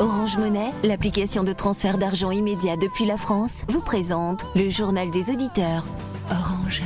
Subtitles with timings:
[0.00, 5.30] Orange Monnaie, l'application de transfert d'argent immédiat depuis la France, vous présente le journal des
[5.30, 5.84] auditeurs.
[6.30, 6.82] Orange.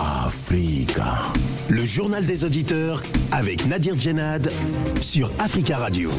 [0.00, 1.24] Africa.
[1.72, 4.52] Le journal des auditeurs avec Nadir Djenad
[5.00, 6.10] sur Africa Radio.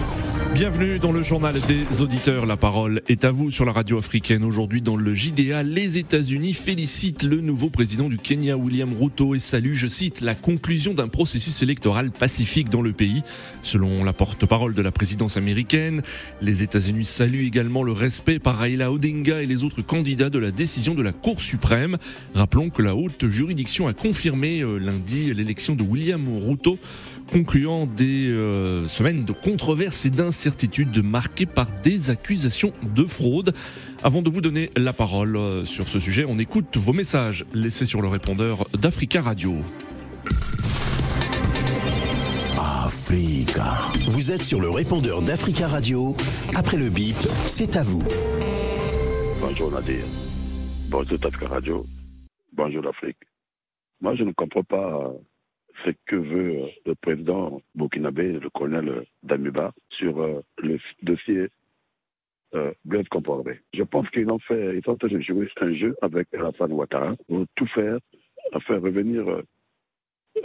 [0.56, 2.48] Bienvenue dans le journal des auditeurs.
[2.48, 4.44] La parole est à vous sur la radio africaine.
[4.44, 9.40] Aujourd'hui, dans le JDA, les États-Unis félicitent le nouveau président du Kenya, William Ruto, et
[9.40, 13.22] saluent, je cite, la conclusion d'un processus électoral pacifique dans le pays.
[13.62, 16.02] Selon la porte-parole de la présidence américaine,
[16.42, 20.50] les États-Unis saluent également le respect par Raila Odinga et les autres candidats de la
[20.50, 21.98] décision de la Cour suprême.
[22.34, 26.80] Rappelons que la haute juridiction a confirmé euh, lundi l'élection de William Ruto
[27.32, 33.54] concluant des euh, semaines de controverses et d'incertitudes marquées par des accusations de fraude.
[34.04, 37.86] Avant de vous donner la parole euh, sur ce sujet, on écoute vos messages laissés
[37.86, 39.56] sur le répondeur d'Africa Radio.
[42.58, 43.74] Africa.
[44.08, 46.16] Vous êtes sur le répondeur d'Africa Radio.
[46.56, 48.04] Après le bip, c'est à vous.
[49.40, 50.04] Bonjour Nadir.
[50.90, 51.86] Bonjour Africa Radio.
[52.54, 53.18] Bonjour l'Afrique.
[54.02, 55.12] Moi, je ne comprends pas
[55.86, 61.48] ce que veut euh, le président burkinabé, le colonel Damiba, sur euh, le dossier
[62.56, 63.62] euh, Blaise Compaoré.
[63.74, 67.46] Je pense qu'ils ont fait, ils ont en jouer un jeu avec Alassane Ouattara pour
[67.56, 68.00] tout faire,
[68.52, 69.42] à faire revenir,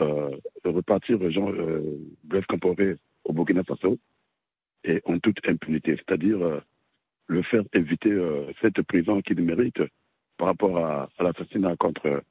[0.00, 0.30] euh,
[0.64, 1.82] repartir Jean euh,
[2.24, 3.98] Blaise Compaoré au Burkina Faso
[4.84, 6.60] et en toute impunité, c'est-à-dire euh,
[7.26, 9.82] le faire éviter euh, cette prison qu'il mérite
[10.38, 12.22] par rapport à, à l'assassinat contre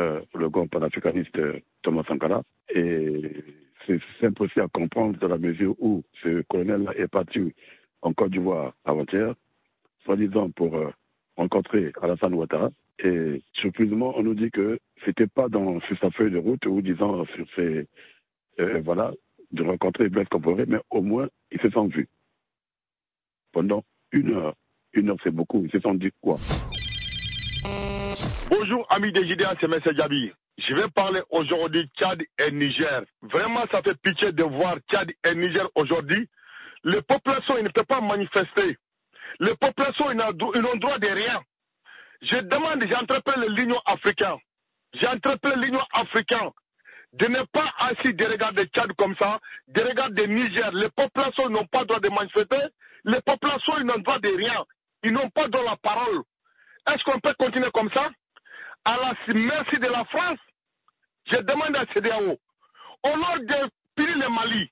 [0.00, 1.38] euh, le grand panafricaniste
[1.82, 2.42] Thomas Sankara.
[2.74, 3.44] Et
[3.86, 7.52] c'est simple aussi à comprendre dans la mesure où ce colonel est parti
[8.02, 9.34] en Côte d'Ivoire avant-hier,
[10.04, 10.90] soi-disant pour euh,
[11.36, 12.70] rencontrer Alassane Ouattara.
[13.02, 16.82] Et surprisement, on nous dit que c'était pas dans sur sa feuille de route ou
[16.82, 17.86] disant sur ses
[18.58, 19.12] euh, voilà
[19.52, 22.08] de rencontrer Blaise Compaoré, mais au moins ils se sont vus
[23.52, 24.54] pendant une heure.
[24.92, 25.64] Une heure, c'est beaucoup.
[25.64, 26.36] Ils se sont dit quoi?
[28.50, 29.78] Bonjour amis des JDA, c'est M.
[29.96, 30.32] Djabi.
[30.58, 33.02] Je vais parler aujourd'hui Tchad et Niger.
[33.22, 36.28] Vraiment, ça fait pitié de voir Tchad et Niger aujourd'hui.
[36.82, 38.76] Les populations, ils ne peuvent pas manifester.
[39.38, 41.40] Les populations, ils n'ont droit de rien.
[42.22, 44.38] Je demande, j'interpelle l'Union africaine.
[45.00, 46.50] J'interpelle l'Union africaine
[47.12, 49.38] de ne pas ainsi de regarder Tchad comme ça,
[49.68, 50.72] de regarder Niger.
[50.72, 52.66] Les populations n'ont pas droit de manifester.
[53.04, 54.64] Les populations, ils n'ont droit de rien.
[55.04, 56.22] Ils n'ont pas droit de la parole.
[56.88, 58.08] Est-ce qu'on peut continuer comme ça?
[58.84, 60.38] À la merci de la France,
[61.30, 62.38] je demande à CDAO,
[63.04, 64.70] au lieu de piller le Mali,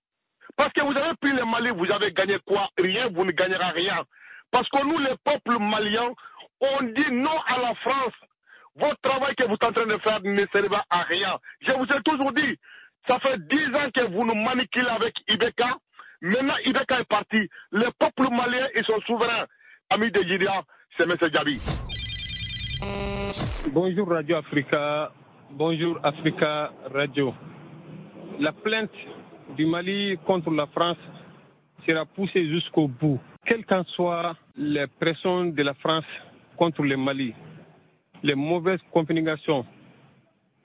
[0.57, 2.69] parce que vous avez pris le Mali, vous avez gagné quoi?
[2.79, 4.03] Rien, vous ne gagnerez rien.
[4.51, 6.11] Parce que nous, les peuples maliens,
[6.61, 8.15] on dit non à la France.
[8.77, 11.39] Votre travail que vous êtes en train de faire ne servira à rien.
[11.67, 12.57] Je vous ai toujours dit,
[13.07, 15.77] ça fait dix ans que vous nous manipulez avec Ibeka.
[16.23, 17.49] Maintenant, Ibeka est parti.
[17.73, 19.47] Les peuples maliens, ils sont souverains.
[19.91, 20.63] Amis de Gidia,
[20.97, 21.17] c'est M.
[21.33, 21.61] Djabi.
[23.73, 25.12] Bonjour Radio Africa,
[25.51, 27.34] bonjour Africa Radio.
[28.41, 28.91] La plainte
[29.56, 30.97] du Mali contre la France
[31.87, 36.07] sera poussée jusqu'au bout, quelle qu'en soit les pressions de la France
[36.57, 37.34] contre le Mali,
[38.23, 39.67] les mauvaises communications.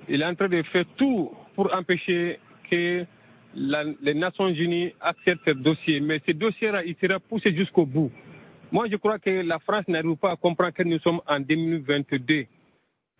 [0.08, 3.06] Il est en train de faire tout pour empêcher que
[3.56, 8.12] les Nations Unies acceptent ce dossier, mais ce dossier-là, sera poussé jusqu'au bout.
[8.72, 12.46] Moi, je crois que la France n'arrive pas à comprendre que nous sommes en 2022.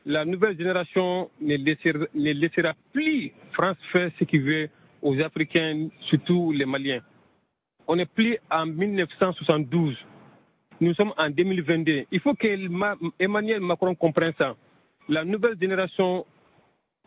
[0.06, 4.70] La nouvelle génération ne laissera, plus France faire ce qu'il veut
[5.02, 7.02] aux Africains, surtout les Maliens.
[7.88, 9.96] On n'est plus en 1972.
[10.82, 12.06] Nous sommes en 2022.
[12.12, 14.56] Il faut que Ma- Emmanuel Macron comprenne ça.
[15.08, 16.26] La nouvelle génération,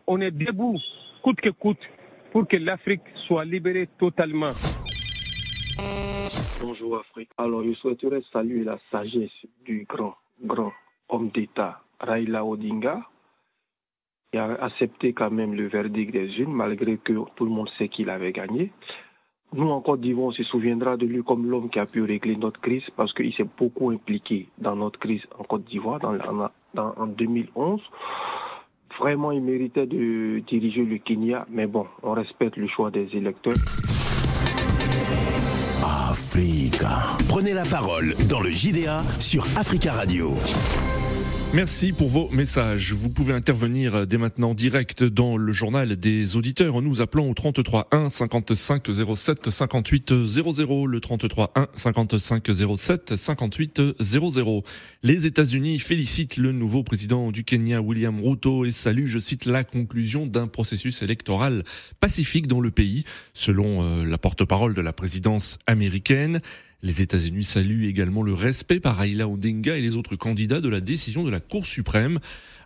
[0.07, 0.77] on est debout,
[1.21, 1.81] coûte que coûte,
[2.31, 4.51] pour que l'Afrique soit libérée totalement.
[6.61, 7.29] Bonjour Afrique.
[7.37, 9.29] Alors, je souhaiterais saluer la sagesse
[9.65, 10.73] du grand, grand
[11.09, 13.01] homme d'État, Raila Odinga,
[14.31, 17.87] qui a accepté quand même le verdict des unes, malgré que tout le monde sait
[17.87, 18.71] qu'il avait gagné.
[19.53, 22.35] Nous, en Côte d'Ivoire, on se souviendra de lui comme l'homme qui a pu régler
[22.35, 27.81] notre crise parce qu'il s'est beaucoup impliqué dans notre crise en Côte d'Ivoire en 2011.
[28.99, 33.53] Vraiment, il méritait de diriger le Kenya, mais bon, on respecte le choix des électeurs.
[36.09, 37.17] Africa.
[37.29, 40.31] Prenez la parole dans le JDA sur Africa Radio.
[41.53, 42.91] Merci pour vos messages.
[42.91, 47.33] Vous pouvez intervenir dès maintenant direct dans le journal des auditeurs en nous appelant au
[47.33, 48.85] 33 1 55
[49.15, 50.85] 07 58 00.
[50.85, 54.63] Le 33 1 55 07 58 00.
[55.03, 59.63] Les États-Unis félicitent le nouveau président du Kenya, William Ruto, et saluent, je cite, la
[59.63, 61.63] conclusion d'un processus électoral
[62.01, 66.41] pacifique dans le pays, selon euh, la porte-parole de la présidence américaine.
[66.83, 70.79] Les États-Unis saluent également le respect par Raila Odinga et les autres candidats de la
[70.79, 72.19] décision de la Cour suprême.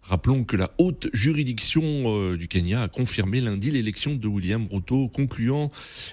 [0.03, 5.07] Rappelons que la haute juridiction euh, du Kenya a confirmé lundi l'élection de William Ruto,
[5.07, 5.71] concluant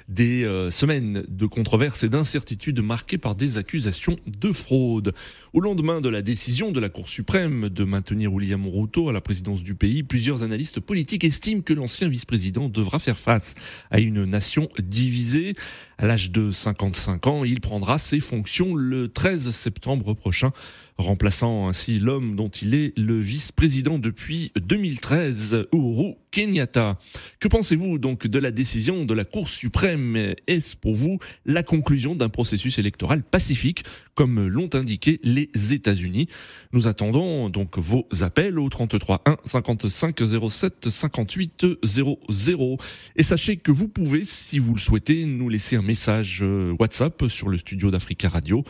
[0.08, 5.14] des euh, semaines de controverses et d'incertitudes marquées par des accusations de fraude.
[5.54, 9.22] Au lendemain de la décision de la Cour suprême de maintenir William Ruto à la
[9.22, 13.54] présidence du pays, plusieurs analystes politiques estiment que l'ancien vice-président devra faire face
[13.90, 15.54] à une nation divisée.
[15.96, 20.52] À l'âge de 55 ans, il prendra ses fonctions le 13 septembre prochain,
[20.98, 26.98] remplaçant ainsi l'homme dont il est le vice-président depuis 2013, Uhuru Kenyatta.
[27.40, 30.34] Que pensez-vous donc de la décision de la Cour suprême?
[30.46, 33.84] Est-ce pour vous la conclusion d'un processus électoral pacifique,
[34.14, 36.28] comme l'ont indiqué les États-Unis?
[36.72, 42.76] Nous attendons donc vos appels au 33 1 55 07 58 00.
[43.16, 47.28] Et sachez que vous pouvez, si vous le souhaitez, nous laisser un message euh, WhatsApp
[47.28, 48.64] sur le studio d'Africa Radio.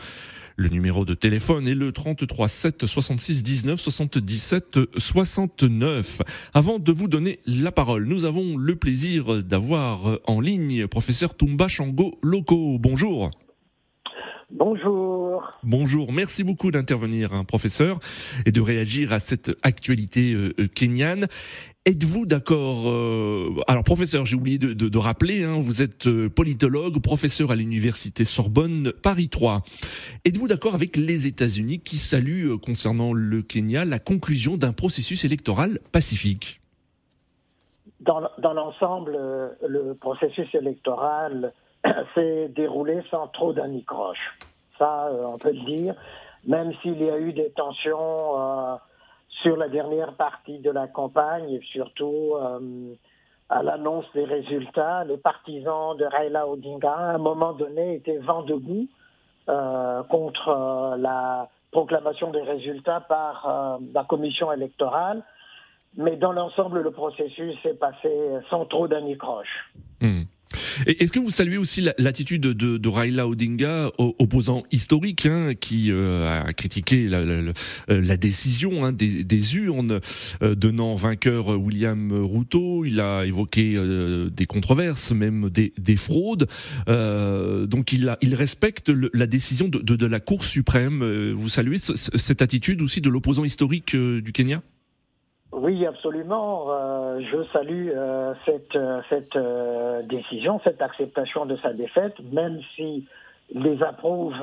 [0.59, 6.21] Le numéro de téléphone est le 33 7 66 19 77 69.
[6.53, 11.69] Avant de vous donner la parole, nous avons le plaisir d'avoir en ligne professeur Tumba
[11.69, 12.77] Shango Loco.
[12.77, 13.29] Bonjour.
[14.51, 15.43] Bonjour.
[15.63, 17.99] Bonjour, merci beaucoup d'intervenir, hein, professeur,
[18.47, 21.27] et de réagir à cette actualité euh, euh, kenyane.
[21.85, 27.51] Êtes-vous d'accord euh, Alors, professeur, j'ai oublié de, rappeler, hein, vous êtes euh, politologue, professeur
[27.51, 29.61] à l'université Sorbonne Paris 3.
[30.25, 35.23] Êtes-vous d'accord avec les États-Unis qui saluent, euh, concernant le Kenya, la conclusion d'un processus
[35.23, 36.59] électoral pacifique?
[38.01, 38.19] Dans,
[38.53, 39.17] l'ensemble,
[39.65, 41.53] le processus électoral
[42.13, 44.37] s'est déroulé sans trop d'anicroche.
[44.77, 45.95] Ça, on peut le dire,
[46.45, 48.79] même s'il y a eu des tensions
[49.41, 52.93] sur la dernière partie de la campagne et surtout euh,
[53.49, 58.43] à l'annonce des résultats, les partisans de Raila Odinga, à un moment donné, étaient vent
[58.43, 58.87] debout
[59.49, 65.23] euh, contre euh, la proclamation des résultats par euh, la commission électorale.
[65.97, 68.11] Mais dans l'ensemble, le processus s'est passé
[68.51, 69.71] sans trop d'anicroche.
[70.01, 70.21] Mmh.
[70.85, 76.43] Est-ce que vous saluez aussi l'attitude de, de Raila Odinga, opposant historique, hein, qui euh,
[76.43, 77.53] a critiqué la, la,
[77.87, 79.99] la décision hein, des, des, urnes
[80.41, 86.47] euh, donnant vainqueur William Ruto Il a évoqué euh, des controverses, même des, des fraudes.
[86.87, 91.31] Euh, donc il, a, il respecte la décision de, de, de, la Cour suprême.
[91.33, 94.61] Vous saluez cette attitude aussi de l'opposant historique du Kenya?
[95.61, 96.67] Oui, absolument.
[96.69, 98.77] Euh, je salue euh, cette,
[99.09, 103.05] cette euh, décision, cette acceptation de sa défaite, même si
[103.53, 104.35] les approuve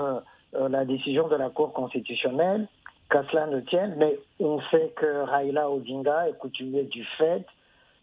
[0.55, 2.69] euh, la décision de la Cour constitutionnelle,
[3.11, 7.45] qu'à cela ne tienne, mais on sait que Raila Odinga est coutumier du fait,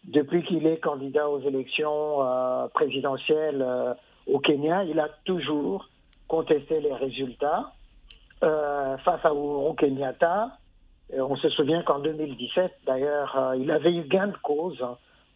[0.04, 2.18] depuis qu'il est candidat aux élections
[2.74, 3.64] présidentielles
[4.26, 5.88] au Kenya, il a toujours
[6.28, 7.72] contesté les résultats
[8.40, 10.58] face à Uhuru Kenyatta
[11.12, 14.82] on se souvient qu'en 2017, d'ailleurs, euh, il avait eu gain de cause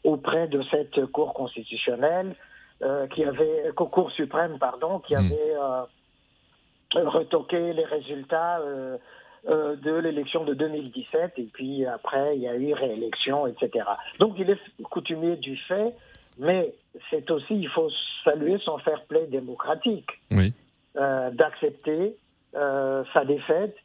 [0.05, 2.35] auprès de cette Cour constitutionnelle,
[2.83, 5.55] euh, qui avait, Cour suprême, pardon, qui avait
[6.97, 8.97] euh, retoqué les résultats euh,
[9.49, 13.85] euh, de l'élection de 2017, et puis après, il y a eu réélection, etc.
[14.19, 15.95] Donc, il est coutumier du fait,
[16.39, 16.73] mais
[17.11, 17.91] c'est aussi, il faut
[18.25, 20.55] saluer son fair play démocratique, oui.
[20.95, 22.17] d'accepter
[22.53, 23.77] sa défaite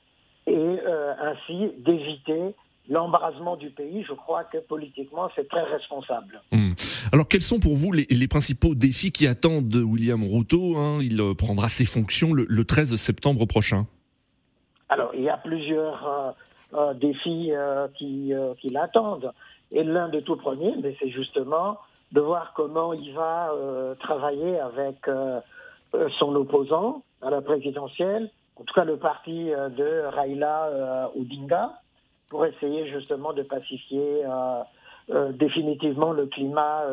[0.48, 2.56] et euh, ainsi d'éviter
[2.90, 4.04] l'embrasement du pays.
[4.08, 6.42] Je crois que politiquement, c'est très responsable.
[6.52, 6.74] Mmh.
[7.12, 11.00] Alors, quels sont pour vous les, les, principaux défis qui attendent William Ruto hein?
[11.02, 13.86] Il euh, prendra ses fonctions le, le, 13 septembre prochain.
[14.90, 16.32] Alors, il y a plusieurs euh,
[16.74, 19.32] euh défis euh, qui, qui l'attendent.
[19.72, 21.80] Et l'un de tout premier, c'est justement
[22.12, 23.52] de voir comment il va
[24.00, 24.98] travailler avec
[26.20, 31.74] son opposant à la présidentielle, en tout cas le parti de Raila euh, Odinga,
[32.30, 34.64] pour essayer justement de pacifier euh,
[35.12, 36.84] euh, définitivement le climat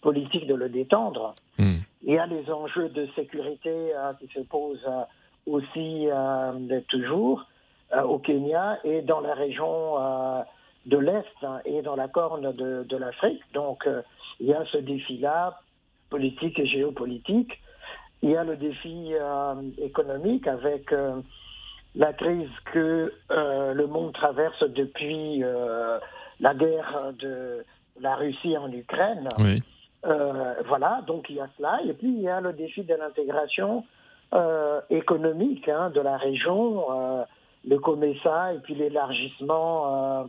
[0.00, 1.34] politique, de le détendre.
[1.58, 1.78] Mm.
[2.04, 4.88] Il y a les enjeux de sécurité qui se posent
[5.46, 6.06] aussi
[6.88, 7.44] toujours
[8.04, 9.96] au Kenya et dans la région
[10.86, 13.42] de l'Est hein, et dans la corne de, de l'Afrique.
[13.52, 13.88] Donc
[14.38, 15.60] il y a ce défi-là,
[16.10, 17.58] politique et géopolitique.
[18.22, 21.20] Il y a le défi euh, économique avec euh,
[21.94, 25.42] la crise que le monde traverse depuis
[26.40, 27.64] la guerre de
[28.00, 29.28] la Russie en Ukraine.
[29.38, 29.62] Oui.
[30.04, 31.80] voilà, donc il y a cela.
[31.86, 33.84] Et puis il y a le défi de l'intégration
[34.90, 36.84] économique hein, de la région,
[37.66, 40.28] le COMESA et puis l'élargissement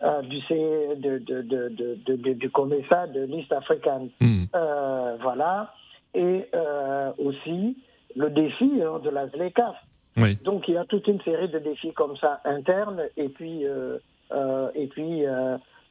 [0.00, 4.08] euh, du, de, de, de, du COMESA, de l'East African.
[4.20, 4.44] Hmm.
[4.54, 5.74] Euh, voilà.
[6.14, 7.76] Et euh, aussi
[8.16, 9.76] le défi hein, de la ZLECAF.
[10.16, 10.36] Oui.
[10.42, 14.86] Donc il y a toute une série de défis comme ça internes et puis, et
[14.88, 15.22] puis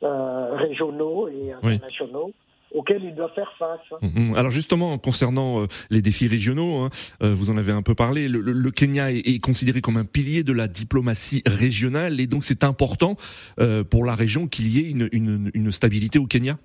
[0.01, 2.33] régionaux et internationaux
[2.73, 4.01] auxquels il doit faire face.
[4.01, 4.35] Mm, mm.
[4.35, 6.89] Alors justement, concernant euh, les défis régionaux, hein,
[7.23, 10.53] euh, vous en avez un peu parlé, le, Kenya est, considéré comme un pilier de
[10.53, 13.15] la diplomatie régionale et donc c'est important
[13.59, 16.57] euh, pour la région qu'il y ait une, stabilité au Kenya?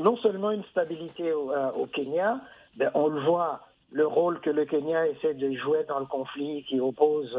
[0.00, 2.40] Non, seulement une stabilité au, Kenya,
[2.76, 3.60] ben, on le voit,
[3.92, 7.36] le rôle que le Kenya essaie de jouer dans le conflit qui oppose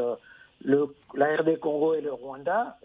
[0.64, 2.76] le, la RD Congo et le Rwanda,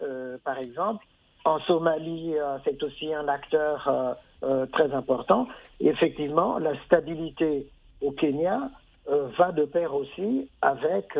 [0.44, 1.04] par exemple,
[1.44, 5.46] en Somalie, euh, c'est aussi un acteur euh, euh, très important.
[5.80, 7.66] Et effectivement, la stabilité
[8.00, 8.70] au Kenya
[9.06, 11.14] va de pair aussi avec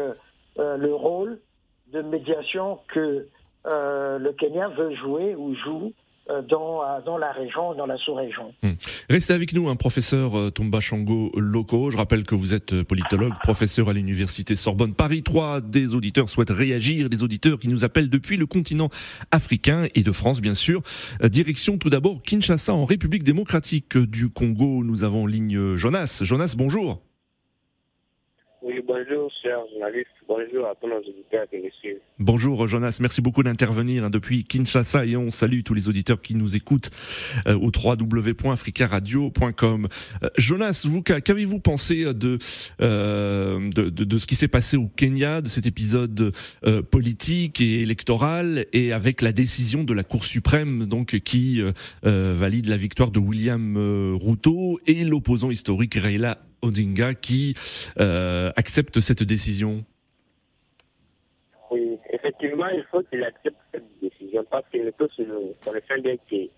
[0.56, 1.38] le rôle
[1.92, 3.28] de médiation que
[3.66, 8.54] le Kenya veut jouer ou joue euh, dans, euh, dans la région, dans la sous-région.
[8.62, 8.72] Hmm.
[9.10, 11.90] Restez avec nous, un hein, professeur euh, Tomba Chango Loco.
[11.90, 15.22] Je rappelle que vous êtes politologue, professeur à l'université Sorbonne Paris.
[15.22, 18.88] Trois des auditeurs souhaitent réagir, les auditeurs qui nous appellent depuis le continent
[19.30, 20.82] africain et de France, bien sûr.
[21.22, 24.82] Direction tout d'abord Kinshasa, en République démocratique du Congo.
[24.84, 26.20] Nous avons ligne Jonas.
[26.22, 26.98] Jonas, bonjour.
[28.86, 30.10] Bonjour, cher journaliste.
[30.28, 32.00] Bonjour à tous nos auditeurs qui nous suivent.
[32.18, 32.98] Bonjour, Jonas.
[33.00, 36.90] Merci beaucoup d'intervenir hein, depuis Kinshasa et on salue tous les auditeurs qui nous écoutent
[37.46, 39.88] euh, au www.africaradio.com.
[40.22, 42.36] Euh, Jonas, vous, qu'avez-vous pensé euh, de,
[42.80, 46.34] de, de, ce qui s'est passé au Kenya, de cet épisode
[46.90, 51.62] politique et électoral et avec la décision de la Cour suprême donc qui
[52.02, 57.54] valide la victoire de William Ruto et l'opposant historique Raila Odinga qui
[58.00, 59.84] euh, accepte cette décision
[61.70, 65.22] Oui, effectivement, il faut qu'il accepte cette décision parce qu'il ne peut se
[66.00, 66.48] bien que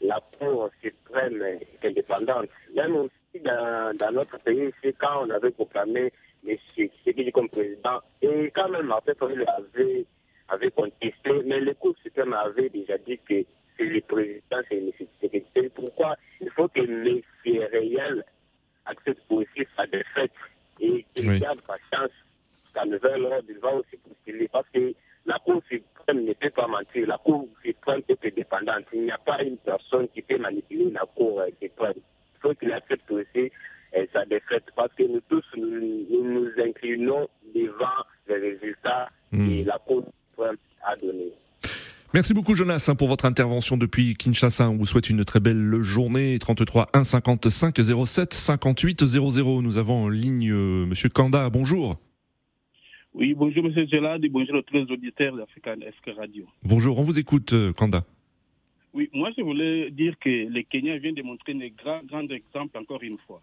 [0.00, 2.48] la Cour suprême est indépendante.
[2.74, 6.12] Même aussi dans, notre pays, c'est quand on avait proclamé
[6.46, 6.56] M.
[6.74, 10.06] Tshisekedi comme président, et quand même après, on avait,
[10.48, 13.44] avait contesté, mais le Cour suprême avait déjà dit que
[13.76, 14.90] c'est le président, c'est M.
[14.98, 15.68] Tshisekedi.
[15.74, 17.70] Pourquoi il faut que les faits
[18.86, 20.32] accepte aussi sa défaite
[20.80, 22.10] et qu'il garde sa chance
[22.64, 24.94] jusqu'à nouvel ordre, il va aussi postuler parce que
[25.26, 28.84] la Cour suprême ne peut pas mentir, la Cour suprême est indépendante.
[28.92, 31.94] Il n'y a pas une personne qui peut manipuler la Cour suprême.
[31.96, 33.52] Il faut qu'il accepte aussi
[33.96, 39.62] euh, sa défaite parce que nous tous, nous nous, inclinons devant les résultats hmm.
[39.62, 40.04] que la Cour.
[42.12, 44.68] Merci beaucoup Jonas hein, pour votre intervention depuis Kinshasa.
[44.68, 46.36] On vous souhaite une très belle journée.
[46.40, 49.62] 33 1 55 07 58 00.
[49.62, 51.48] Nous avons en ligne euh, Monsieur Kanda.
[51.50, 52.00] Bonjour.
[53.14, 56.46] Oui, bonjour Monsieur Gelad et bonjour à tous les auditeurs d'African SK Radio.
[56.64, 58.04] Bonjour, on vous écoute euh, Kanda.
[58.92, 62.76] Oui, moi je voulais dire que le Kenya vient de montrer un grand, grand exemple
[62.76, 63.40] encore une fois.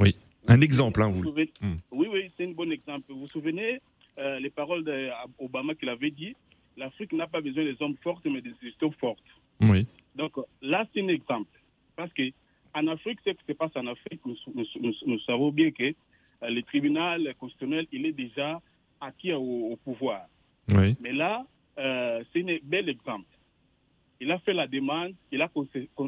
[0.00, 0.16] Oui,
[0.48, 1.22] un exemple, hein, vous.
[1.22, 1.76] Hmm.
[1.92, 3.04] Oui, oui, c'est un bon exemple.
[3.10, 3.80] Vous vous souvenez
[4.18, 6.34] euh, les paroles d'Obama qu'il avait dit?
[6.76, 9.22] l'Afrique n'a pas besoin des hommes forts, mais des institutions fortes.
[9.60, 9.86] Oui.
[10.14, 11.50] Donc là, c'est un exemple.
[11.96, 12.30] Parce que
[12.74, 15.94] en Afrique, ce qui se passe en Afrique, nous, savons bien que euh,
[16.42, 18.60] le tribunal constitutionnel, il est déjà
[19.00, 20.22] acquis au, pouvoir.
[20.74, 20.96] Oui.
[21.02, 21.44] Mais là,
[21.78, 23.26] euh, c'est un bel exemple.
[24.20, 25.50] Il a fait la demande, il a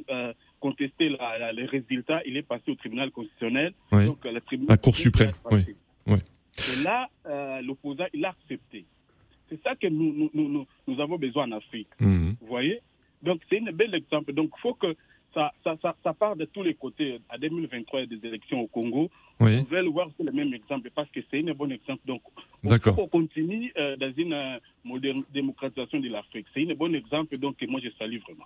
[0.09, 3.75] euh, contesté les résultats, il est passé au tribunal constitutionnel.
[3.91, 4.07] Oui.
[4.07, 5.33] Donc, la Cour suprême.
[5.51, 5.65] Oui.
[6.07, 6.19] oui.
[6.73, 7.09] Et là,
[7.63, 8.87] l'opposant, il a accepté.
[9.49, 11.89] C'est ça que nous, nous, nous, avons besoin en Afrique.
[12.01, 12.37] Mhm.
[12.41, 12.81] Vous voyez?
[13.23, 14.33] Donc, c'est un bel exemple.
[14.33, 14.95] Donc, il faut que
[15.33, 17.21] ça, ça, ça, part de tous les côtés.
[17.29, 19.11] À 2023, il y a des élections au Congo.
[19.41, 19.59] Oui.
[19.59, 22.01] On veut le voir le même exemple parce que c'est un bon exemple.
[22.07, 22.23] Donc,
[22.63, 22.97] D'accord.
[22.99, 26.47] on continue euh, dans une euh, démocratisation de l'Afrique.
[26.55, 28.45] C'est un bon exemple, donc moi je salue vraiment.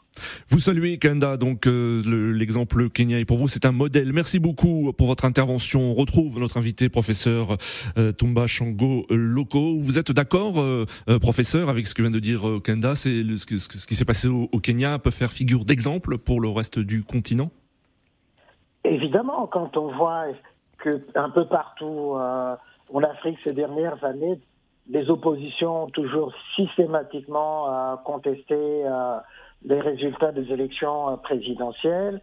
[0.49, 4.13] Vous saluez Kanda, donc euh, l'exemple Kenya et pour vous c'est un modèle.
[4.15, 5.91] Merci beaucoup pour votre intervention.
[5.91, 7.59] On retrouve notre invité professeur
[8.17, 9.77] Tumba Shango Loko.
[9.77, 10.65] Vous êtes d'accord,
[11.21, 14.49] professeur, avec ce que vient de dire Kanda C'est ce, ce, qui s'est passé au,
[14.51, 17.51] au Kenya peut faire figure d'exemple pour le reste du continent?
[18.85, 20.27] Évidemment, quand on voit
[20.79, 22.57] que un peu partout euh,
[22.93, 24.41] en Afrique ces dernières années,
[24.89, 29.19] les oppositions ont toujours systématiquement euh, contesté euh,
[29.65, 32.21] les résultats des élections présidentielles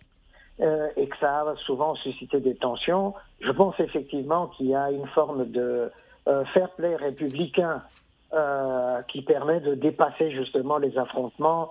[0.58, 3.14] et que ça a souvent suscité des tensions.
[3.42, 5.92] Je pense effectivement qu'il y a une forme de
[6.54, 7.84] fair play républicain
[9.10, 11.70] qui permet de dépasser justement les affrontements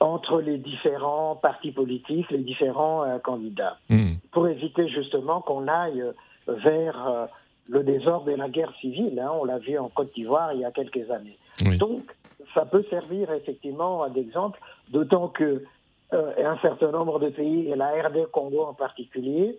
[0.00, 4.14] entre les différents partis politiques, les différents candidats, hmm.
[4.32, 6.02] pour éviter justement qu'on aille
[6.46, 7.28] vers
[7.68, 9.18] le désordre et la guerre civile.
[9.20, 11.36] Hein, on l'a vu en Côte d'Ivoire il y a quelques années.
[11.78, 12.14] Donc,
[12.54, 14.60] ça peut servir effectivement d'exemple,
[14.90, 15.64] d'autant que
[16.12, 19.58] euh, un certain nombre de pays, et la RD Congo en particulier,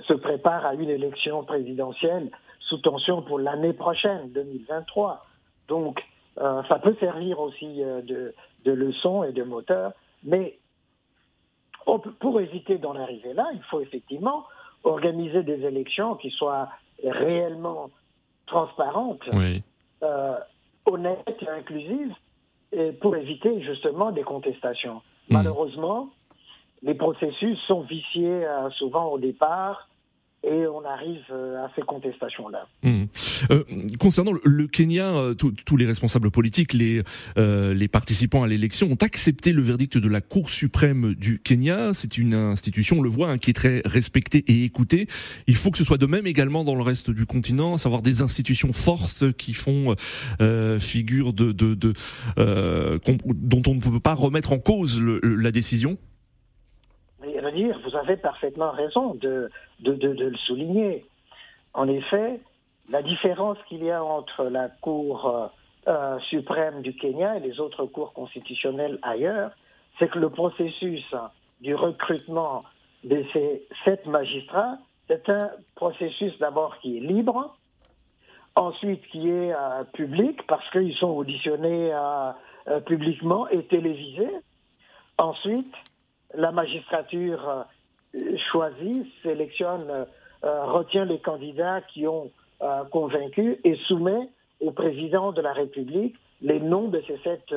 [0.00, 5.24] se préparent à une élection présidentielle sous tension pour l'année prochaine, 2023.
[5.68, 6.02] Donc,
[6.38, 9.92] euh, ça peut servir aussi euh, de, de, leçon et de moteur,
[10.24, 10.58] mais
[12.18, 14.44] pour éviter d'en arriver là, il faut effectivement
[14.84, 16.68] organiser des élections qui soient
[17.04, 17.90] réellement
[18.46, 19.22] transparentes,
[20.86, 22.14] honnêtes et inclusives,
[22.72, 25.02] et pour éviter justement des contestations.
[25.28, 25.34] Hmm.
[25.34, 26.10] Malheureusement,
[26.84, 29.88] les processus sont viciés euh, souvent au départ
[30.46, 32.66] et on arrive euh, à ces contestations-là.
[32.82, 33.04] Hmm.
[33.50, 33.64] Euh,
[33.98, 37.02] concernant le, Kenya, euh, tous les responsables politiques, les,
[37.36, 41.92] les participants à l'élection ont accepté le verdict de la Cour suprême du Kenya.
[41.94, 45.06] C'est une institution, on le voit, hein, qui est très respectée et écoutée.
[45.46, 48.22] Il faut que ce soit de même également dans le reste du continent, savoir des
[48.22, 49.94] institutions fortes qui font
[50.78, 51.92] figure de, de, de
[52.36, 55.98] dont on ne peut pas remettre en cause la décision
[57.50, 61.04] dire, vous avez parfaitement raison de, le souligner.
[61.72, 62.40] En effet,
[62.90, 65.46] la différence qu'il y a entre la Cour euh,
[65.88, 69.50] euh, suprême du Kenya et les autres cours constitutionnelles ailleurs,
[69.98, 71.04] c'est que le processus
[71.60, 72.64] du recrutement
[73.04, 77.54] de ces sept magistrats, c'est un processus d'abord qui est libre,
[78.56, 81.92] ensuite qui est euh, public parce qu'ils sont auditionnés
[82.86, 84.32] publiquement et télévisés,
[85.18, 85.74] ensuite
[86.36, 87.66] la magistrature
[88.14, 90.06] euh, choisit, sélectionne,
[90.44, 92.30] euh, retient les candidats qui ont
[92.62, 94.28] euh, convaincu et soumet
[94.60, 97.54] au président de la République les noms de ces sept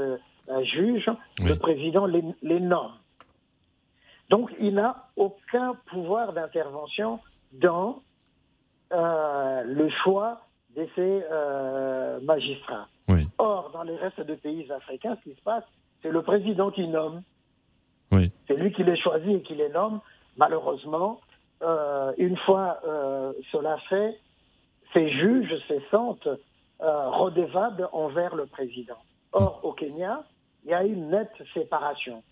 [0.64, 1.10] juges.
[1.40, 2.94] Le président les, nomme.
[4.30, 7.20] Donc il n'a aucun pouvoir d'intervention
[7.52, 8.02] dans
[8.92, 10.42] le choix
[10.76, 11.24] de ces
[12.24, 12.88] magistrats.
[13.38, 15.64] Or, dans les restes de pays africains, ce qui se passe,
[16.02, 17.24] c'est le président qui nomme.
[18.48, 20.00] C'est lui qui les choisit et qui les nomme.
[20.38, 21.20] Malheureusement,
[21.64, 24.18] euh, une fois euh, cela fait,
[24.94, 28.98] ces juges se sentent euh, redevables envers le président.
[29.34, 30.24] Or, au Kenya,
[30.64, 32.24] il y a une nette séparation.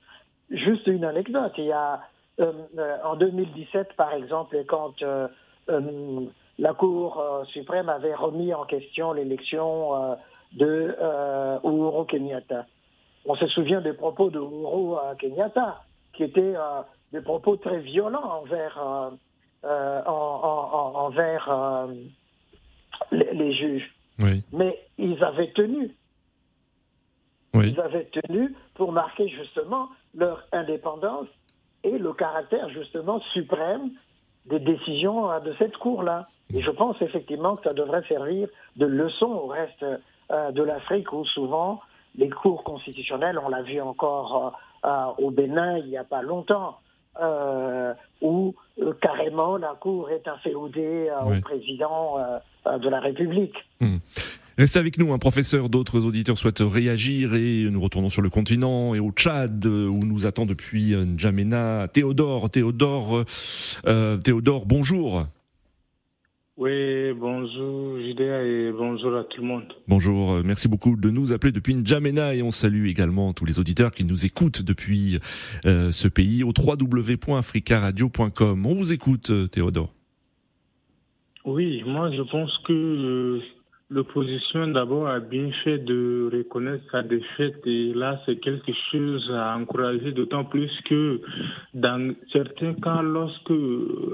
[0.50, 2.02] Juste une anecdote, il y a
[3.06, 4.96] en 2017, par exemple, quand
[6.60, 10.18] la Cour suprême avait remis en question l'élection
[10.52, 10.94] de
[11.64, 12.66] Uhuru Kenyatta,
[13.26, 15.82] on se souvient des propos de Uhuru Kenyatta,
[16.16, 19.10] qui étaient euh, des propos très violents envers, euh,
[19.66, 21.88] euh, envers
[23.12, 23.94] les, juges.
[24.52, 25.92] Mais ils avaient tenu.
[27.54, 31.28] Ils avaient tenu pour marquer justement leur indépendance
[31.84, 33.92] et le caractère justement suprême
[34.46, 36.28] des décisions de cette Cour-là.
[36.54, 39.86] Et je pense effectivement que ça devrait servir de leçon au reste
[40.30, 41.80] de l'Afrique où souvent
[42.18, 44.60] les cours constitutionnels, on l'a vu encore
[45.18, 46.80] au Bénin il n'y a pas longtemps,
[47.22, 48.54] euh, où
[49.02, 52.18] carrément la Cour est inféodée au président
[52.66, 53.56] de la République.
[53.80, 53.98] Hmm.
[54.58, 55.68] Restez avec nous, un professeur.
[55.68, 60.28] D'autres auditeurs souhaitent réagir et nous retournons sur le continent et au Tchad où nous
[60.28, 62.50] attend depuis N'Djamena Théodore.
[62.50, 63.26] Théodore,
[64.24, 65.26] Théodore, bonjour.
[66.58, 69.66] Oui, bonjour Judéa et bonjour à tout le monde.
[69.90, 73.60] Bonjour, euh, merci beaucoup de nous appeler depuis N'Djamena et on salue également tous les
[73.60, 75.20] auditeurs qui nous écoutent depuis
[75.66, 78.66] euh, ce pays au www.africaradio.com.
[78.66, 79.92] On vous écoute euh, Théodore.
[81.44, 83.42] Oui, moi je pense que
[83.92, 89.56] L'opposition d'abord a bien fait de reconnaître sa défaite et là c'est quelque chose à
[89.56, 91.22] encourager d'autant plus que
[91.76, 93.54] dans certains cas lorsque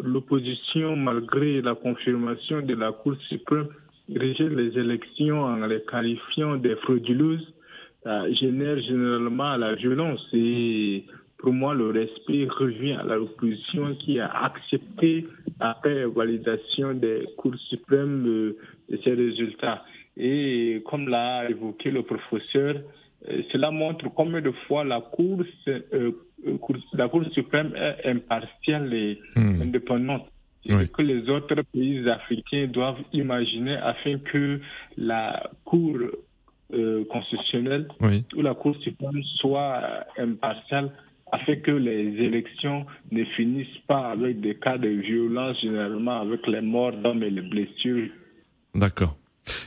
[0.04, 3.70] l'opposition malgré la confirmation de la Cour suprême
[4.10, 7.54] rejette les élections en les qualifiant des frauduleuses,
[8.04, 11.06] ça génère généralement la violence et
[11.42, 15.26] pour moi, le respect revient à l'opposition qui a accepté,
[15.60, 18.58] après validation des cours suprêmes, de,
[19.04, 19.84] ces résultats.
[20.18, 22.76] Et comme l'a évoqué le professeur,
[23.28, 26.12] euh, cela montre combien de fois la Cour, euh,
[26.94, 29.62] la suprême est impartiale et hmm.
[29.64, 30.28] indépendante.
[30.68, 34.60] Ce que les autres pays africains doivent imaginer afin que
[34.96, 35.98] la Cour
[36.74, 37.88] euh, constitutionnelle
[38.36, 39.82] ou la Cour suprême soit
[40.20, 40.92] impartiale
[41.32, 46.62] afin que les élections ne finissent pas avec des cas de violence, généralement avec les
[46.62, 48.10] morts d'hommes et les blessures.
[48.76, 49.18] D'accord.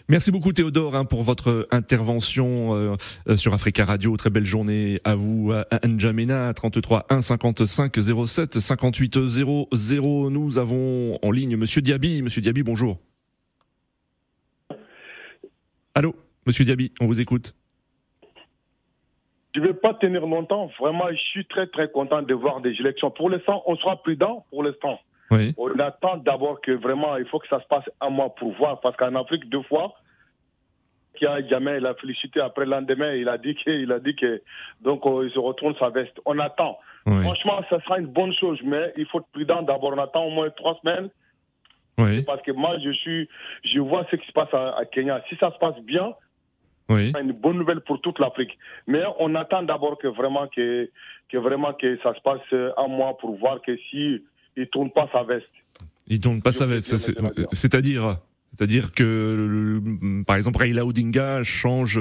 [0.08, 2.96] Merci beaucoup Théodore hein, pour votre intervention euh,
[3.28, 4.16] euh, sur Africa Radio.
[4.16, 7.96] Très belle journée à vous à N'Djamena 33 1 55
[8.26, 10.30] 07 58 00.
[10.30, 12.22] Nous avons en ligne Monsieur Diaby.
[12.22, 12.98] Monsieur Diaby, bonjour.
[15.94, 16.14] Allô,
[16.46, 17.54] Monsieur Diaby, on vous écoute.
[19.54, 20.70] Je ne vais pas tenir longtemps.
[20.80, 23.10] Vraiment, je suis très très content de voir des élections.
[23.10, 24.44] Pour l'instant, on sera prudent.
[24.50, 24.98] Pour l'instant.
[25.56, 28.80] On attend d'abord que vraiment, il faut que ça se passe un mois pour voir,
[28.80, 29.94] parce qu'en Afrique, deux fois,
[31.16, 34.14] qui a jamais il a félicité après le lendemain, il a dit que, a dit
[34.14, 34.42] que,
[34.80, 36.20] donc euh, il se retourne sa veste.
[36.26, 36.78] On attend.
[37.06, 39.62] Franchement, ça sera une bonne chose, mais il faut être prudent.
[39.62, 41.10] D'abord, on attend au moins trois semaines.
[42.26, 43.28] Parce que moi, je suis,
[43.62, 45.22] je vois ce qui se passe à, Kenya.
[45.28, 46.14] Si ça se passe bien,
[46.88, 48.58] c'est une bonne nouvelle pour toute l'Afrique.
[48.86, 50.90] Mais on attend d'abord que vraiment que,
[51.28, 52.40] que vraiment que ça se passe
[52.76, 54.22] un mois pour voir que si
[54.56, 55.46] il tourne pas sa veste.
[56.06, 56.96] Il tourne pas sa veste,
[57.52, 58.18] c'est-à-dire
[58.56, 59.80] c'est-à-dire que,
[60.26, 62.00] par exemple, Raila Odinga change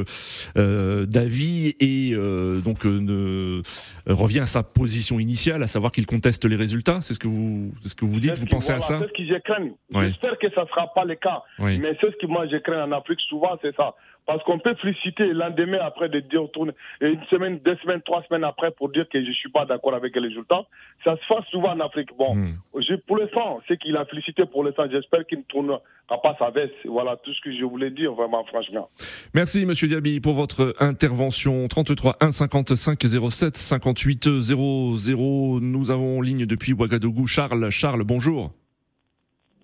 [0.55, 3.61] euh, d'avis et euh, donc euh,
[4.05, 6.99] revient à sa position initiale, à savoir qu'il conteste les résultats.
[7.01, 8.37] C'est ce que vous, ce que vous dites.
[8.37, 9.69] Vous pensez à ça C'est ce que je crains.
[10.05, 11.41] J'espère que ça ne sera pas le cas.
[11.59, 13.95] Mais c'est ce que moi je crains en Afrique souvent, c'est ça.
[14.25, 18.23] Parce qu'on peut féliciter le lendemain après de dire tourner, une semaine, deux semaines, trois
[18.23, 20.63] semaines après pour dire que je ne suis pas d'accord avec les résultats.
[21.03, 22.09] Ça se fait souvent en Afrique.
[22.17, 22.57] Bon, hmm.
[23.05, 24.83] pour l'instant, c'est qu'il a félicité pour l'instant.
[24.89, 26.73] J'espère qu'il ne tournera pas sa veste.
[26.85, 28.89] Voilà tout ce que je voulais dire, vraiment, franchement.
[29.33, 31.67] Merci, Monsieur Diaby, pour votre intervention.
[31.67, 35.59] 33 1 55 07 58 00.
[35.59, 37.69] Nous avons en ligne depuis Ouagadougou Charles.
[37.71, 38.51] Charles, bonjour.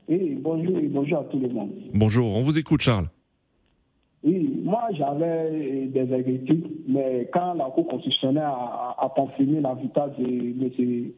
[0.10, 1.72] Oui, bonjour et bonjour à tout le monde.
[1.93, 3.10] Bonjour, on vous écoute, Charles.
[4.23, 10.12] Oui, moi j'avais des inquiétudes, mais quand la Cour constitutionnelle a, a confirmé la vitesse
[10.19, 11.13] de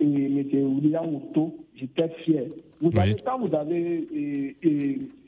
[0.00, 0.76] M.
[0.78, 2.44] William Outo, j'étais fier.
[2.80, 4.56] Vous avez, quand vous avez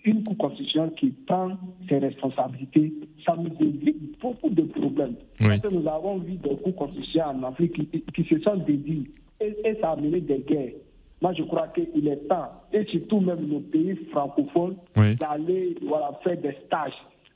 [0.04, 1.50] une Cour constitutionnelle qui prend
[1.88, 2.92] ses responsabilités,
[3.26, 5.14] ça nous évite beaucoup de problèmes.
[5.38, 7.74] Parce que nous avons vu des cours constitutionnels en Afrique
[8.14, 10.72] qui, se sont dédiés et, et ça a amené des guerres.
[11.20, 16.36] Moi, je crois qu'il est temps, et surtout même nos pays francophones, d'aller voilà, faire
[16.36, 16.92] des stages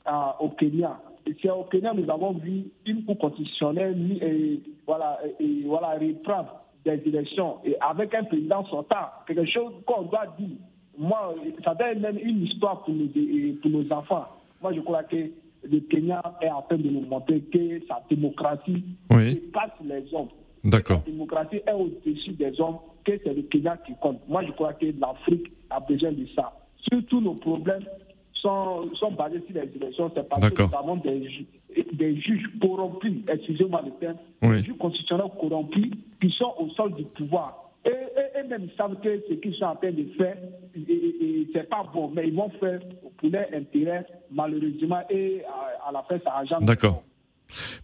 [0.07, 0.99] euh, au Kenya.
[1.25, 7.01] Et au Kenya, nous avons vu une cour constitutionnelle et, voilà, et, voilà, reprendre des
[7.05, 10.57] élections et avec un président sortant, quelque chose qu'on doit dire.
[10.97, 14.25] Moi, ça donne même une histoire pour nos, pour nos enfants.
[14.61, 15.29] Moi, je crois que
[15.63, 20.29] le Kenya est en train de nous montrer que sa démocratie dépasse les hommes.
[20.63, 21.01] D'accord.
[21.05, 24.21] La démocratie est au-dessus des hommes, que c'est le Kenya qui compte.
[24.27, 26.53] Moi, je crois que l'Afrique a besoin de ça.
[26.89, 27.85] Surtout nos problèmes
[28.33, 30.11] sont, sont basés sur les élections.
[30.15, 31.47] C'est parce que nous avons des,
[31.93, 37.03] des juges corrompus, excusez-moi le terme, des juges constitutionnels corrompus qui sont au sol du
[37.03, 37.71] pouvoir.
[37.85, 40.37] Et, et, même ils savent que ce qu'ils sont en train de faire,
[40.75, 42.79] et, c'est pas bon, mais ils vont faire
[43.17, 45.41] pour leur intérêt, malheureusement, et
[45.85, 46.61] à, la fin, ça agent.
[46.61, 47.03] D'accord.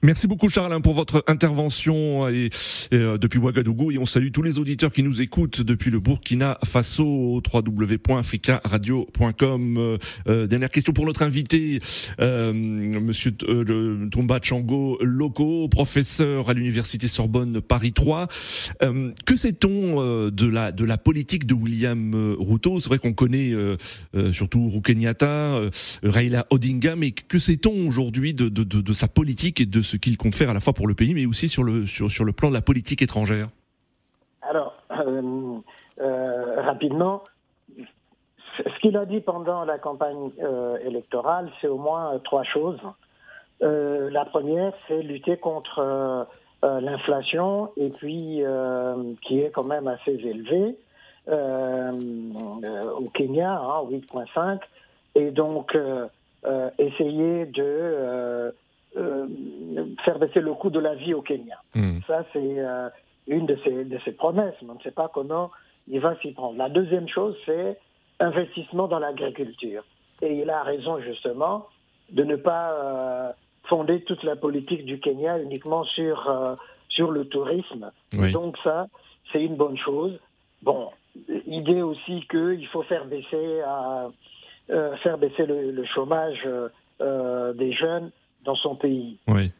[0.02, 2.50] Merci beaucoup Charles pour votre intervention et,
[2.94, 6.58] euh, depuis Ouagadougou et on salue tous les auditeurs qui nous écoutent depuis le Burkina
[6.64, 9.78] Faso www.africaradio.com.
[9.78, 11.80] Euh, euh, dernière question pour notre invité,
[12.20, 18.28] euh, Monsieur Tomba Chango Loco, professeur à l'université Sorbonne Paris 3.
[19.26, 22.80] que sait-on de la de la politique de William Ruto?
[22.80, 23.54] C'est vrai qu'on connaît
[24.32, 25.62] surtout Rukenyata,
[26.04, 30.36] Raila Odinga, mais que sait-on aujourd'hui de, de, de sa politique de ce qu'il compte
[30.36, 32.50] faire à la fois pour le pays, mais aussi sur le, sur, sur le plan
[32.50, 33.50] de la politique étrangère
[34.42, 35.60] Alors, euh,
[36.02, 37.24] euh, rapidement,
[37.78, 42.80] ce qu'il a dit pendant la campagne euh, électorale, c'est au moins trois choses.
[43.62, 46.28] la première, c'est lutter contre
[46.64, 48.42] l'inflation, et puis
[49.22, 50.78] qui est quand même assez élevée
[51.28, 54.60] au Kenya, hein, 8,5,
[55.16, 55.78] et donc
[56.78, 58.54] essayer de
[58.98, 59.28] euh,
[60.04, 61.62] faire baisser le coût de la vie au Kenya.
[61.76, 62.00] Hmm.
[62.08, 62.90] Ça, c'est euh,
[63.28, 65.52] une de ses, de ses promesses, mais on ne sait pas comment
[65.88, 66.58] il va s'y prendre.
[66.58, 67.78] La deuxième chose, c'est
[68.20, 69.84] investissement dans l'agriculture.
[70.24, 71.68] Et il a raison, justement,
[72.10, 73.32] de ne pas euh,
[73.66, 76.58] fonder toute la politique du Kenya uniquement sur,
[76.90, 77.92] sur le tourisme.
[78.34, 78.88] Donc ça,
[79.32, 80.20] c'est une bonne chose.
[80.64, 80.90] Bon,
[81.46, 83.62] idée aussi qu'il faut faire baisser,
[85.04, 86.44] faire baisser le, le chômage
[87.00, 88.12] des jeunes
[88.44, 89.18] dans son pays.
[89.28, 89.52] Oui.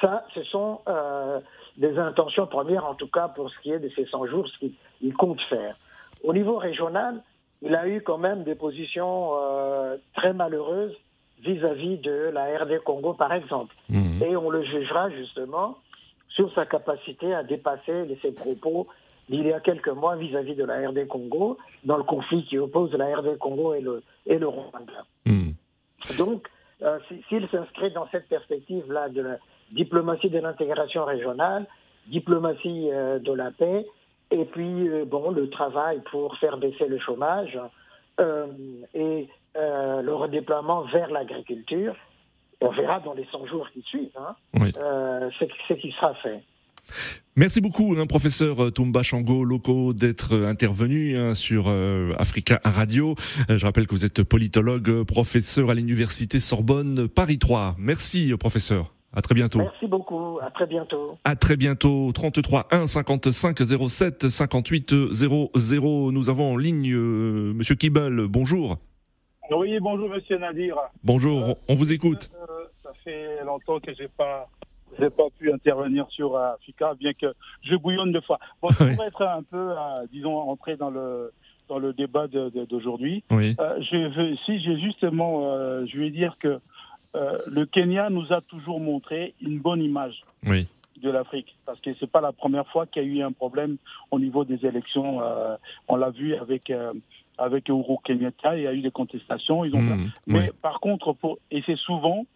[0.00, 1.40] Ça, ce sont euh,
[1.76, 4.58] des intentions premières, en tout cas pour ce qui est de ces 100 jours, ce
[4.58, 5.76] qu'il compte faire.
[6.22, 7.22] Au niveau régional,
[7.62, 10.94] il a eu quand même des positions euh, très malheureuses
[11.42, 13.74] vis-à-vis de la RD Congo, par exemple.
[13.88, 14.22] Mhm.
[14.22, 15.78] Et on le jugera justement
[16.28, 18.88] sur sa capacité à dépasser ses propos
[19.28, 22.92] d'il y a quelques mois vis-à-vis de la RD Congo, dans le conflit qui oppose
[22.92, 25.06] la RD Congo et le, et le Rwanda.
[25.24, 25.52] Hmm.
[26.18, 26.48] Donc,
[26.82, 29.36] euh, s'il s'inscrit dans cette perspective-là de la
[29.72, 31.66] diplomatie de l'intégration régionale,
[32.06, 33.86] diplomatie euh, de la paix,
[34.30, 37.58] et puis euh, bon, le travail pour faire baisser le chômage
[38.94, 41.96] et le redéploiement vers l'agriculture,
[42.60, 46.40] on verra dans les 100 jours qui suivent hein, ce qui sera fait.
[47.36, 53.16] Merci beaucoup, hein, professeur Tumba Chango Loco, d'être intervenu hein, sur euh, Africa Radio.
[53.50, 57.74] Euh, je rappelle que vous êtes politologue, professeur à l'université Sorbonne Paris 3.
[57.76, 58.94] Merci, professeur.
[59.12, 59.58] À très bientôt.
[59.58, 60.38] Merci beaucoup.
[60.40, 61.18] À très bientôt.
[61.24, 62.12] À très bientôt.
[62.12, 66.12] 33 1 55 07 58 00.
[66.12, 68.26] Nous avons en ligne euh, Monsieur Kibel.
[68.28, 68.78] Bonjour.
[69.50, 70.76] Oui, bonjour Monsieur Nadir.
[71.02, 71.58] Bonjour.
[71.68, 72.30] on vous écoute.
[72.82, 74.48] ça fait longtemps que j'ai pas
[74.98, 78.38] j'ai pas pu intervenir sur Africa, bien que je bouillonne de fois.
[78.62, 81.32] Bon, pour être un peu, euh, disons, entrer dans le
[81.68, 83.56] dans le débat d'aujourd'hui, oui.
[83.58, 86.60] euh, je si j'ai justement, euh, je vais dire que
[87.46, 90.66] le Kenya nous a toujours montré une bonne image oui.
[91.00, 93.76] de l'Afrique, parce que c'est pas la première fois qu'il y a eu un problème
[94.10, 95.20] au niveau des élections.
[95.88, 96.72] On l'a vu avec
[97.38, 99.64] avec Uhuru Kenyatta, il y a eu des contestations.
[99.64, 100.50] Ils ont Mmh, Mais oui.
[100.60, 102.26] par contre, pour et c'est souvent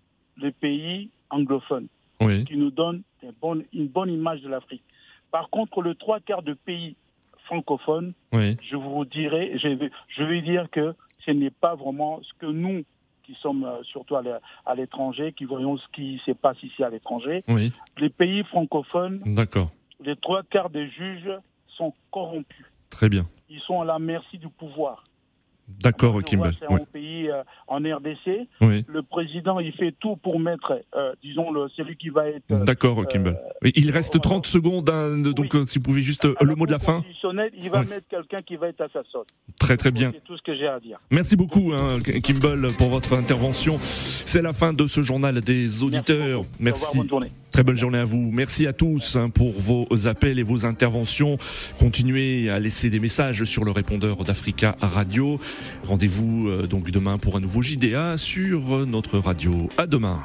[0.40, 1.88] les pays anglophones
[2.20, 2.44] Oui.
[2.44, 4.82] qui nous donne une bonne, une bonne image de l'Afrique.
[5.30, 6.96] Par contre, le trois quarts de pays
[7.44, 8.56] francophones, Oui.
[8.70, 12.46] je vous dirais, je vais, je vais dire que ce n'est pas vraiment ce que
[12.46, 12.82] nous,
[13.24, 16.82] qui sommes euh, surtout à l'é- à l'étranger, qui voyons ce qui se passe ici
[16.82, 17.72] à l'étranger, Oui.
[17.98, 19.22] les pays francophones,
[20.04, 21.30] les trois quarts des juges
[21.68, 22.66] sont corrompus.
[22.90, 23.26] Très bien.
[23.50, 25.04] Ils sont à la merci du pouvoir.
[25.82, 26.52] D'accord, Kimball.
[26.58, 26.80] C'est Oui.
[26.80, 28.48] un pays euh, en RDC.
[28.60, 28.84] Oui.
[28.88, 32.64] Le président, il fait tout pour mettre, euh, disons, le, celui qui va être euh,
[32.64, 33.38] D'accord, Kimball.
[33.76, 37.04] Il reste 30 secondes, hein, donc si vous pouvez juste le mot de la fin.
[37.60, 39.26] il va mettre quelqu'un qui va être à sa solde.
[39.58, 40.10] Très très bien.
[40.14, 40.98] C'est tout ce que j'ai à dire.
[41.10, 43.76] Merci beaucoup, hein, Kimball, pour votre intervention.
[43.78, 46.42] C'est la fin de ce journal des auditeurs.
[46.58, 46.84] Merci.
[46.84, 47.32] Au revoir, bonne journée.
[47.58, 48.30] Très bonne journée à vous.
[48.32, 51.38] Merci à tous hein, pour vos appels et vos interventions.
[51.80, 55.40] Continuez à laisser des messages sur le répondeur d'Africa Radio.
[55.82, 59.68] Rendez-vous euh, donc demain pour un nouveau JDA sur euh, notre radio.
[59.76, 60.22] À demain.